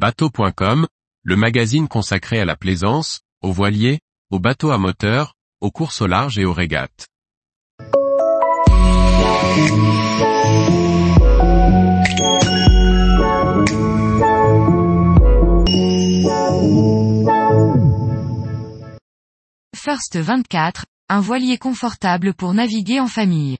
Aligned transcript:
Bateau.com, 0.00 0.86
le 1.24 1.34
magazine 1.34 1.88
consacré 1.88 2.38
à 2.38 2.44
la 2.44 2.54
plaisance, 2.54 3.22
aux 3.42 3.50
voiliers, 3.50 3.98
aux 4.30 4.38
bateaux 4.38 4.70
à 4.70 4.78
moteur, 4.78 5.34
aux 5.60 5.72
courses 5.72 6.02
au 6.02 6.06
large 6.06 6.38
et 6.38 6.44
aux 6.44 6.52
régates. 6.52 7.08
First 19.74 20.16
24, 20.16 20.84
un 21.08 21.20
voilier 21.20 21.58
confortable 21.58 22.34
pour 22.34 22.54
naviguer 22.54 23.00
en 23.00 23.08
famille. 23.08 23.58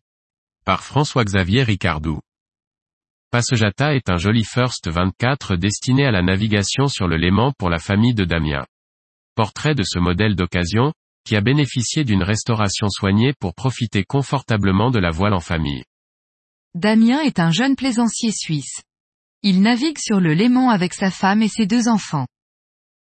Par 0.64 0.84
François-Xavier 0.84 1.64
Ricardou. 1.64 2.20
Passejata 3.30 3.94
est 3.94 4.08
un 4.08 4.16
joli 4.16 4.42
First 4.42 4.88
24 4.88 5.56
destiné 5.56 6.06
à 6.06 6.10
la 6.10 6.22
navigation 6.22 6.86
sur 6.86 7.06
le 7.06 7.18
Léman 7.18 7.52
pour 7.58 7.68
la 7.68 7.78
famille 7.78 8.14
de 8.14 8.24
Damien. 8.24 8.64
Portrait 9.34 9.74
de 9.74 9.82
ce 9.82 9.98
modèle 9.98 10.34
d'occasion, 10.34 10.94
qui 11.26 11.36
a 11.36 11.42
bénéficié 11.42 12.04
d'une 12.04 12.22
restauration 12.22 12.88
soignée 12.88 13.34
pour 13.38 13.54
profiter 13.54 14.02
confortablement 14.02 14.90
de 14.90 14.98
la 14.98 15.10
voile 15.10 15.34
en 15.34 15.40
famille. 15.40 15.84
Damien 16.74 17.20
est 17.20 17.38
un 17.38 17.50
jeune 17.50 17.76
plaisancier 17.76 18.32
suisse. 18.32 18.80
Il 19.42 19.60
navigue 19.60 19.98
sur 19.98 20.20
le 20.20 20.32
Léman 20.32 20.70
avec 20.70 20.94
sa 20.94 21.10
femme 21.10 21.42
et 21.42 21.48
ses 21.48 21.66
deux 21.66 21.86
enfants. 21.86 22.26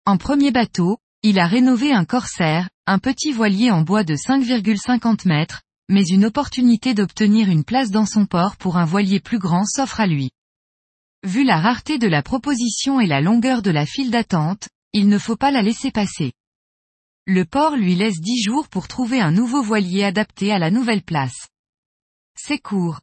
En 0.05 0.19
premier 0.19 0.51
bateau, 0.51 0.99
il 1.23 1.39
a 1.39 1.47
rénové 1.47 1.91
un 1.91 2.05
corsaire, 2.05 2.69
un 2.87 2.99
petit 2.99 3.33
voilier 3.33 3.71
en 3.71 3.81
bois 3.81 4.05
de 4.05 4.15
5,50 4.15 5.27
mètres, 5.27 5.63
mais 5.93 6.07
une 6.07 6.25
opportunité 6.25 6.95
d'obtenir 6.95 7.51
une 7.51 7.65
place 7.65 7.91
dans 7.91 8.07
son 8.07 8.25
port 8.25 8.57
pour 8.57 8.79
un 8.79 8.87
voilier 8.87 9.21
plus 9.21 9.39
grand 9.39 9.67
s'offre 9.67 10.01
à 10.01 10.07
lui. 10.07 10.31
Vu 11.23 11.45
la 11.45 11.61
rareté 11.61 11.99
de 11.99 12.09
la 12.09 12.23
proposition 12.23 12.99
et 12.99 13.07
la 13.07 13.21
longueur 13.21 13.61
de 13.61 13.71
la 13.71 13.85
file 13.85 14.11
d'attente, 14.11 14.71
il 14.95 15.07
ne 15.09 15.19
faut 15.19 15.37
pas 15.37 15.51
la 15.51 15.61
laisser 15.61 15.91
passer. 15.91 16.33
Le 17.27 17.45
port 17.45 17.77
lui 17.77 17.95
laisse 17.95 18.21
10 18.21 18.43
jours 18.43 18.69
pour 18.69 18.89
trouver 18.89 19.21
un 19.21 19.33
nouveau 19.33 19.63
voilier 19.63 20.03
adapté 20.03 20.51
à 20.51 20.59
la 20.59 20.71
nouvelle 20.71 21.03
place. 21.03 21.49
C'est 22.37 22.59
court. 22.59 23.03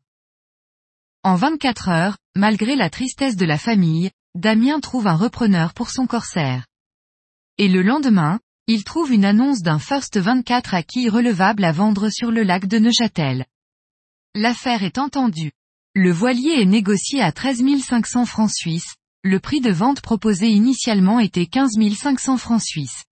En 1.23 1.35
24 1.35 1.89
heures, 1.89 2.17
malgré 2.35 2.75
la 2.75 2.89
tristesse 2.89 3.35
de 3.35 3.45
la 3.45 3.59
famille, 3.59 4.09
Damien 4.33 4.79
trouve 4.79 5.05
un 5.05 5.15
repreneur 5.15 5.75
pour 5.75 5.91
son 5.91 6.07
corsaire. 6.07 6.65
Et 7.59 7.67
le 7.67 7.83
lendemain, 7.83 8.39
il 8.71 8.83
trouve 8.83 9.11
une 9.11 9.25
annonce 9.25 9.63
d'un 9.63 9.79
First 9.79 10.19
24 10.19 10.75
à 10.75 10.83
relevable 11.09 11.63
à 11.63 11.71
vendre 11.71 12.09
sur 12.09 12.29
le 12.29 12.43
lac 12.43 12.67
de 12.67 12.77
Neuchâtel. 12.77 13.47
L'affaire 14.35 14.83
est 14.83 14.99
entendue. 14.99 15.53
Le 15.95 16.11
voilier 16.11 16.61
est 16.61 16.67
négocié 16.67 17.19
à 17.19 17.31
13 17.31 17.63
500 17.81 18.25
francs 18.25 18.51
suisses, 18.53 18.93
le 19.23 19.39
prix 19.39 19.59
de 19.59 19.71
vente 19.71 20.01
proposé 20.01 20.49
initialement 20.49 21.19
était 21.19 21.47
15 21.47 21.79
500 21.99 22.37
francs 22.37 22.61
suisses. 22.61 23.05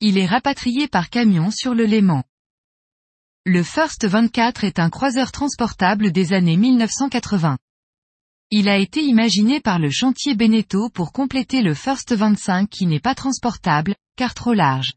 Il 0.00 0.16
est 0.16 0.24
rapatrié 0.24 0.88
par 0.88 1.10
camion 1.10 1.50
sur 1.50 1.74
le 1.74 1.84
Léman. 1.84 2.24
Le 3.44 3.62
First 3.62 4.06
24 4.06 4.64
est 4.64 4.78
un 4.78 4.88
croiseur 4.88 5.32
transportable 5.32 6.12
des 6.12 6.32
années 6.32 6.56
1980. 6.56 7.58
Il 8.54 8.68
a 8.68 8.76
été 8.76 9.02
imaginé 9.02 9.60
par 9.62 9.78
le 9.78 9.88
chantier 9.88 10.34
Beneteau 10.34 10.90
pour 10.90 11.12
compléter 11.12 11.62
le 11.62 11.72
First 11.72 12.14
25 12.14 12.68
qui 12.68 12.84
n'est 12.84 13.00
pas 13.00 13.14
transportable, 13.14 13.94
car 14.14 14.34
trop 14.34 14.52
large. 14.52 14.92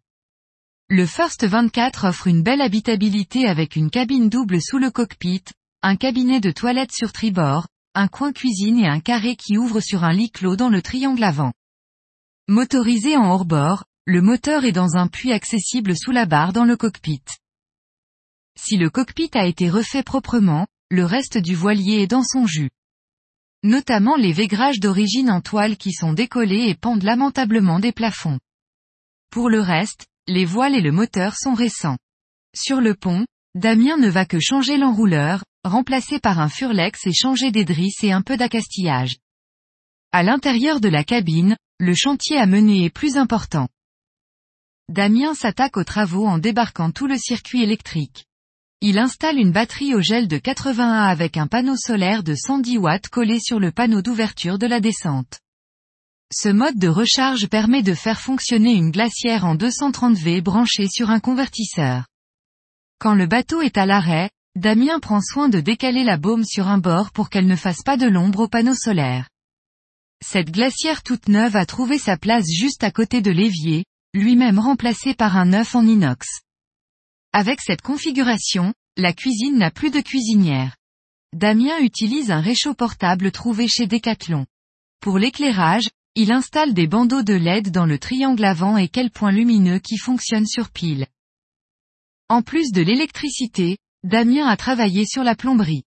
Le 0.90 1.06
First 1.06 1.46
24 1.46 2.10
offre 2.10 2.28
une 2.28 2.44
belle 2.44 2.60
habitabilité 2.60 3.48
avec 3.48 3.78
une 3.78 3.90
cabine 3.90 4.28
double 4.28 4.62
sous 4.62 4.78
le 4.78 4.92
cockpit, 4.92 5.46
un 5.84 5.96
cabinet 5.96 6.42
de 6.42 6.52
toilette 6.52 6.92
sur 6.92 7.14
tribord, 7.14 7.70
un 7.94 8.10
coin 8.10 8.34
cuisine 8.34 8.78
et 8.78 8.90
un 8.90 9.00
carré 9.00 9.38
qui 9.38 9.58
ouvre 9.58 9.80
sur 9.80 10.04
un 10.04 10.12
lit 10.12 10.32
clos 10.32 10.58
dans 10.58 10.68
le 10.68 10.82
triangle 10.82 11.24
avant. 11.24 11.54
Motorisé 12.50 13.16
en 13.16 13.32
hors-bord, 13.32 13.86
le 14.04 14.22
moteur 14.22 14.66
est 14.66 14.74
dans 14.74 14.98
un 14.98 15.08
puits 15.08 15.32
accessible 15.32 15.96
sous 15.96 16.12
la 16.12 16.26
barre 16.26 16.52
dans 16.52 16.66
le 16.66 16.76
cockpit. 16.76 17.24
Si 18.60 18.76
le 18.76 18.90
cockpit 18.90 19.32
a 19.34 19.46
été 19.46 19.70
refait 19.70 20.04
proprement, 20.04 20.68
le 20.90 21.06
reste 21.06 21.38
du 21.38 21.56
voilier 21.56 22.02
est 22.02 22.08
dans 22.08 22.24
son 22.24 22.46
jus 22.46 22.70
notamment 23.66 24.16
les 24.16 24.32
végrages 24.32 24.80
d'origine 24.80 25.32
en 25.32 25.42
toile 25.42 25.76
qui 25.76 25.92
sont 25.92 26.14
décollés 26.14 26.70
et 26.70 26.76
pendent 26.76 27.04
lamentablement 27.04 27.80
des 27.80 27.92
plafonds. 27.92 28.40
Pour 29.32 29.50
le 29.50 29.60
reste, 29.60 30.06
les 30.28 30.46
voiles 30.46 30.76
et 30.76 30.82
le 30.82 30.92
moteur 30.92 31.36
sont 31.36 31.54
récents. 31.54 31.98
Sur 32.56 32.80
le 32.80 32.96
pont, 32.96 33.26
Damien 33.56 33.98
ne 33.98 34.08
va 34.08 34.26
que 34.26 34.40
changer 34.40 34.78
l'enrouleur, 34.78 35.44
remplacé 35.64 36.20
par 36.20 36.40
un 36.40 36.50
furlex 36.50 37.08
et 37.08 37.14
changer 37.14 37.52
des 37.52 37.66
drisses 37.66 38.04
et 38.04 38.12
un 38.12 38.22
peu 38.22 38.38
d'accastillage. 38.38 39.18
À 40.12 40.24
l'intérieur 40.24 40.80
de 40.80 40.88
la 40.88 41.04
cabine, 41.04 41.58
le 41.80 41.94
chantier 41.96 42.38
à 42.38 42.46
mener 42.46 42.86
est 42.86 42.90
plus 42.90 43.18
important. 43.18 43.68
Damien 44.90 45.34
s'attaque 45.34 45.78
aux 45.78 45.84
travaux 45.84 46.28
en 46.28 46.38
débarquant 46.38 46.92
tout 46.92 47.08
le 47.08 47.18
circuit 47.18 47.64
électrique. 47.64 48.26
Il 48.88 49.00
installe 49.00 49.40
une 49.40 49.52
batterie 49.52 49.96
au 49.96 50.00
gel 50.00 50.28
de 50.28 50.38
81 50.38 51.06
avec 51.06 51.38
un 51.38 51.48
panneau 51.48 51.76
solaire 51.76 52.22
de 52.22 52.36
110 52.36 52.78
watts 52.78 53.08
collé 53.10 53.40
sur 53.40 53.60
le 53.60 53.72
panneau 53.72 54.04
d'ouverture 54.04 54.60
de 54.60 54.68
la 54.68 54.80
descente. 54.80 55.40
Ce 56.32 56.50
mode 56.50 56.78
de 56.78 56.88
recharge 56.88 57.48
permet 57.48 57.82
de 57.82 57.96
faire 57.96 58.22
fonctionner 58.22 58.76
une 58.76 58.92
glacière 58.92 59.44
en 59.44 59.56
230 59.56 60.16
V 60.20 60.40
branchée 60.42 60.88
sur 60.88 61.10
un 61.10 61.20
convertisseur. 61.20 62.06
Quand 63.00 63.16
le 63.16 63.26
bateau 63.26 63.62
est 63.62 63.80
à 63.80 63.88
l'arrêt, 63.88 64.30
Damien 64.56 65.00
prend 65.00 65.20
soin 65.20 65.50
de 65.50 65.62
décaler 65.62 66.04
la 66.04 66.18
baume 66.18 66.46
sur 66.46 66.68
un 66.68 66.78
bord 66.78 67.10
pour 67.10 67.32
qu'elle 67.32 67.48
ne 67.48 67.56
fasse 67.56 67.82
pas 67.82 67.98
de 67.98 68.06
l'ombre 68.06 68.42
au 68.42 68.48
panneau 68.48 68.76
solaire. 68.76 69.30
Cette 70.24 70.52
glacière 70.52 71.02
toute 71.02 71.28
neuve 71.28 71.56
a 71.56 71.66
trouvé 71.66 71.98
sa 71.98 72.18
place 72.18 72.46
juste 72.56 72.84
à 72.84 72.92
côté 72.92 73.24
de 73.24 73.32
l'évier, 73.32 73.86
lui-même 74.14 74.60
remplacé 74.60 75.16
par 75.16 75.38
un 75.38 75.54
œuf 75.54 75.74
en 75.74 75.88
inox. 75.88 76.45
Avec 77.38 77.60
cette 77.60 77.82
configuration, 77.82 78.74
la 78.96 79.12
cuisine 79.12 79.58
n'a 79.58 79.70
plus 79.70 79.90
de 79.90 80.00
cuisinière. 80.00 80.78
Damien 81.34 81.80
utilise 81.80 82.32
un 82.32 82.40
réchaud 82.40 82.74
portable 82.74 83.30
trouvé 83.30 83.68
chez 83.68 83.88
Decathlon. 83.88 84.46
Pour 85.02 85.20
l'éclairage, 85.20 85.90
il 86.16 86.32
installe 86.32 86.74
des 86.74 86.88
bandeaux 86.88 87.24
de 87.24 87.34
LED 87.34 87.72
dans 87.72 87.86
le 87.86 88.00
triangle 88.00 88.46
avant 88.46 88.78
et 88.78 88.88
quelques 88.88 89.16
points 89.16 89.34
lumineux 89.34 89.80
qui 89.80 89.98
fonctionnent 89.98 90.48
sur 90.48 90.70
pile. 90.70 91.08
En 92.30 92.42
plus 92.42 92.72
de 92.72 92.82
l'électricité, 92.82 93.80
Damien 94.06 94.48
a 94.48 94.56
travaillé 94.56 95.06
sur 95.06 95.26
la 95.26 95.36
plomberie. 95.36 95.84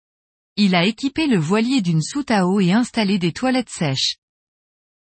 Il 0.56 0.74
a 0.74 0.84
équipé 0.84 1.26
le 1.26 1.38
voilier 1.38 1.80
d'une 1.80 2.02
soute 2.02 2.30
à 2.30 2.46
eau 2.46 2.60
et 2.60 2.72
installé 2.72 3.18
des 3.18 3.32
toilettes 3.32 3.70
sèches. 3.70 4.16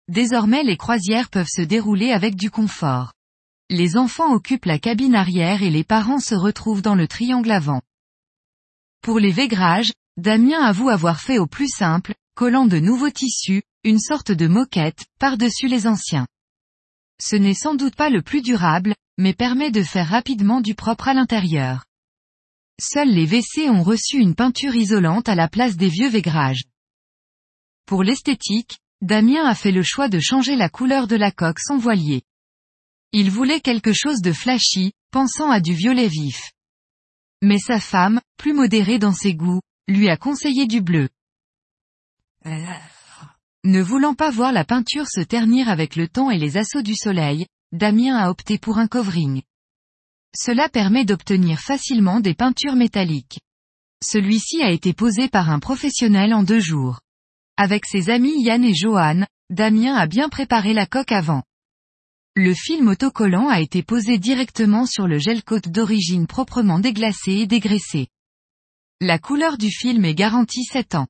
Désormais 0.10 0.62
les 0.62 0.78
croisières 0.78 1.32
peuvent 1.32 1.50
se 1.50 1.64
dérouler 1.64 2.12
avec 2.12 2.36
du 2.36 2.52
confort. 2.52 3.15
Les 3.70 3.98
enfants 3.98 4.32
occupent 4.32 4.66
la 4.66 4.78
cabine 4.78 5.16
arrière 5.16 5.64
et 5.64 5.72
les 5.72 5.84
parents 5.84 6.20
se 6.20 6.36
retrouvent 6.36 6.84
dans 6.84 6.94
le 6.94 7.08
triangle 7.08 7.52
avant. 7.52 7.82
Pour 9.02 9.20
les 9.20 9.32
végrages, 9.32 9.92
Damien 10.18 10.62
avoue 10.62 10.90
avoir 10.90 11.20
fait 11.20 11.40
au 11.40 11.48
plus 11.48 11.68
simple, 11.68 12.14
collant 12.36 12.68
de 12.68 12.78
nouveaux 12.78 13.10
tissus, 13.10 13.64
une 13.84 14.00
sorte 14.00 14.32
de 14.32 14.48
moquette, 14.48 15.06
par-dessus 15.20 15.68
les 15.68 15.88
anciens. 15.88 16.28
Ce 17.20 17.36
n'est 17.36 17.56
sans 17.56 17.74
doute 17.76 17.96
pas 17.96 18.10
le 18.10 18.22
plus 18.22 18.42
durable, 18.42 18.94
mais 19.18 19.34
permet 19.34 19.72
de 19.72 19.82
faire 19.82 20.10
rapidement 20.10 20.62
du 20.62 20.76
propre 20.76 21.08
à 21.08 21.14
l'intérieur. 21.14 21.86
Seuls 22.80 23.10
les 23.10 23.26
WC 23.26 23.70
ont 23.70 23.84
reçu 23.84 24.18
une 24.18 24.36
peinture 24.36 24.76
isolante 24.76 25.28
à 25.28 25.36
la 25.36 25.48
place 25.48 25.76
des 25.76 25.90
vieux 25.90 26.10
végrages. 26.10 26.66
Pour 27.86 28.04
l'esthétique, 28.04 28.80
Damien 29.02 29.46
a 29.46 29.56
fait 29.56 29.72
le 29.72 29.84
choix 29.84 30.10
de 30.10 30.20
changer 30.20 30.56
la 30.56 30.70
couleur 30.70 31.08
de 31.08 31.16
la 31.16 31.32
coque 31.32 31.60
son 31.60 31.78
voilier. 31.78 32.24
Il 33.18 33.32
voulait 33.32 33.62
quelque 33.62 33.94
chose 33.94 34.22
de 34.22 34.34
flashy, 34.34 34.92
pensant 35.10 35.50
à 35.50 35.62
du 35.62 35.74
violet 35.74 36.10
vif. 36.10 36.52
Mais 37.42 37.60
sa 37.60 37.80
femme, 37.80 38.20
plus 38.36 38.52
modérée 38.52 39.00
dans 39.00 39.14
ses 39.14 39.34
goûts, 39.34 39.62
lui 39.88 40.10
a 40.10 40.18
conseillé 40.18 40.68
du 40.68 40.82
bleu. 40.82 41.08
Ne 43.64 43.82
voulant 43.82 44.16
pas 44.16 44.32
voir 44.32 44.52
la 44.52 44.66
peinture 44.66 45.08
se 45.08 45.22
ternir 45.22 45.70
avec 45.70 45.96
le 45.96 46.10
temps 46.10 46.30
et 46.30 46.38
les 46.38 46.58
assauts 46.58 46.82
du 46.82 46.94
soleil, 46.94 47.46
Damien 47.72 48.18
a 48.18 48.30
opté 48.30 48.58
pour 48.58 48.80
un 48.80 48.88
covering. 48.88 49.44
Cela 50.38 50.68
permet 50.68 51.06
d'obtenir 51.06 51.62
facilement 51.62 52.20
des 52.20 52.34
peintures 52.34 52.76
métalliques. 52.76 53.40
Celui-ci 54.04 54.62
a 54.62 54.72
été 54.72 54.92
posé 54.92 55.30
par 55.30 55.50
un 55.50 55.60
professionnel 55.60 56.34
en 56.34 56.44
deux 56.44 56.60
jours. 56.60 57.00
Avec 57.56 57.86
ses 57.86 58.10
amis 58.10 58.44
Yann 58.44 58.66
et 58.66 58.76
Johan, 58.76 59.26
Damien 59.50 59.96
a 59.96 60.06
bien 60.06 60.28
préparé 60.28 60.74
la 60.74 60.86
coque 60.86 61.14
avant. 61.14 61.44
Le 62.38 62.54
film 62.54 62.90
autocollant 62.90 63.48
a 63.48 63.62
été 63.62 63.82
posé 63.82 64.18
directement 64.18 64.86
sur 64.86 65.08
le 65.08 65.20
gel 65.20 65.42
coat 65.42 65.62
d'origine 65.68 66.28
proprement 66.28 66.80
déglacé 66.80 67.32
et 67.32 67.48
dégraissé. 67.48 68.10
La 69.00 69.20
couleur 69.20 69.58
du 69.58 69.70
film 69.70 70.04
est 70.04 70.16
garantie 70.16 70.66
7 70.66 70.96
ans. 70.96 71.08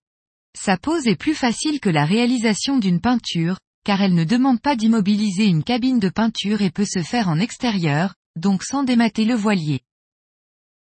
Sa 0.55 0.77
pose 0.77 1.07
est 1.07 1.15
plus 1.15 1.33
facile 1.33 1.79
que 1.79 1.89
la 1.89 2.05
réalisation 2.05 2.77
d'une 2.77 3.01
peinture, 3.01 3.57
car 3.83 4.03
elle 4.03 4.13
ne 4.13 4.23
demande 4.23 4.61
pas 4.61 4.75
d'immobiliser 4.75 5.45
une 5.45 5.63
cabine 5.63 5.97
de 5.97 6.09
peinture 6.09 6.61
et 6.61 6.69
peut 6.69 6.85
se 6.85 7.01
faire 7.01 7.27
en 7.27 7.39
extérieur, 7.39 8.13
donc 8.35 8.63
sans 8.63 8.83
démater 8.83 9.25
le 9.25 9.33
voilier. 9.33 9.81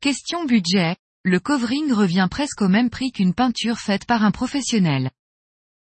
Question 0.00 0.44
budget, 0.44 0.96
le 1.22 1.38
covering 1.38 1.92
revient 1.92 2.26
presque 2.28 2.62
au 2.62 2.68
même 2.68 2.90
prix 2.90 3.12
qu'une 3.12 3.32
peinture 3.32 3.78
faite 3.78 4.06
par 4.06 4.24
un 4.24 4.32
professionnel. 4.32 5.12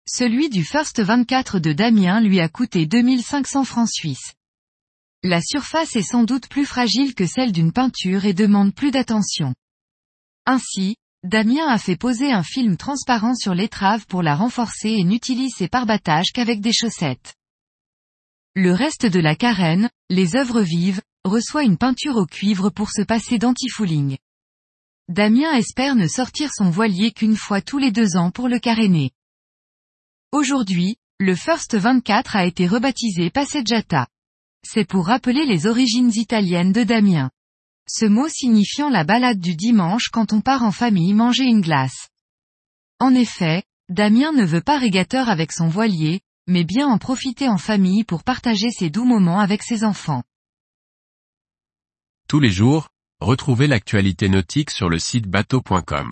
Celui 0.06 0.50
du 0.50 0.66
First 0.66 1.02
24 1.02 1.60
de 1.60 1.72
Damien 1.72 2.20
lui 2.20 2.42
a 2.42 2.50
coûté 2.50 2.86
2500 2.86 3.64
francs 3.64 3.90
suisses. 3.90 4.34
La 5.24 5.40
surface 5.42 5.96
est 5.96 6.02
sans 6.02 6.26
doute 6.26 6.50
plus 6.50 6.66
fragile 6.66 7.16
que 7.16 7.26
celle 7.26 7.54
d'une 7.54 7.72
peinture 7.72 8.26
et 8.26 8.34
demande 8.34 8.76
plus 8.76 8.92
d'attention. 8.92 9.56
Ainsi, 10.46 10.98
Damien 11.24 11.66
a 11.70 11.78
fait 11.78 11.96
poser 11.96 12.34
un 12.34 12.44
film 12.44 12.76
transparent 12.76 13.34
sur 13.34 13.54
l'étrave 13.54 14.06
pour 14.08 14.22
la 14.24 14.36
renforcer 14.36 14.90
et 14.90 15.06
n'utilise 15.06 15.54
ses 15.58 15.70
parbattages 15.70 16.34
qu'avec 16.34 16.60
des 16.60 16.74
chaussettes. 16.74 17.36
Le 18.56 18.74
reste 18.74 19.06
de 19.06 19.22
la 19.22 19.38
carène, 19.38 19.90
les 20.10 20.36
œuvres 20.36 20.62
vives, 20.62 21.02
reçoit 21.24 21.64
une 21.64 21.78
peinture 21.78 22.18
au 22.18 22.26
cuivre 22.26 22.70
pour 22.70 22.92
se 22.92 23.04
passer 23.04 23.38
d'antifouling. 23.38 24.18
Damien 25.08 25.54
espère 25.54 25.96
ne 25.96 26.08
sortir 26.08 26.52
son 26.54 26.70
voilier 26.70 27.14
qu'une 27.14 27.38
fois 27.38 27.62
tous 27.62 27.78
les 27.78 27.94
deux 27.94 28.18
ans 28.18 28.32
pour 28.32 28.50
le 28.50 28.60
caréner. 28.60 29.14
Aujourd'hui, 30.33 30.95
le 31.19 31.35
First 31.35 31.75
24 31.75 32.35
a 32.35 32.45
été 32.47 32.65
rebaptisé 32.65 33.30
Passeggiata. 33.30 34.07
C'est 34.65 34.83
pour 34.83 35.06
rappeler 35.06 35.45
les 35.45 35.68
origines 35.68 36.09
italiennes 36.15 36.71
de 36.71 36.81
Damien. 36.81 37.30
Ce 37.88 38.06
mot 38.06 38.27
signifiant 38.27 38.89
la 38.89 39.03
balade 39.03 39.38
du 39.38 39.56
dimanche 39.56 40.09
quand 40.12 40.33
on 40.33 40.41
part 40.41 40.63
en 40.63 40.71
famille 40.71 41.13
manger 41.13 41.44
une 41.44 41.62
glace. 41.62 42.09
En 43.00 43.13
effet, 43.13 43.62
Damien 43.89 44.31
ne 44.31 44.44
veut 44.44 44.63
pas 44.63 44.80
régateur 44.80 45.30
avec 45.30 45.51
son 45.51 45.68
voilier, 45.68 46.21
mais 46.47 46.63
bien 46.63 46.88
en 46.88 46.97
profiter 46.97 47.47
en 47.47 47.59
famille 47.59 48.03
pour 48.03 48.24
partager 48.24 48.71
ses 48.71 48.89
doux 48.89 49.06
moments 49.06 49.39
avec 49.39 49.62
ses 49.62 49.83
enfants. 49.83 50.24
Tous 52.27 52.39
les 52.39 52.50
jours, 52.50 52.89
retrouvez 53.21 53.68
l'actualité 53.68 54.30
nautique 54.30 54.71
sur 54.71 54.89
le 54.89 54.97
site 54.97 55.27
bateau.com. 55.27 56.12